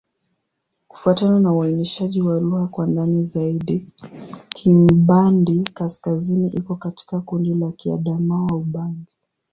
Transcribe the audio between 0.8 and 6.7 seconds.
Kufuatana na uainishaji wa lugha kwa ndani zaidi, Kingbandi-Kaskazini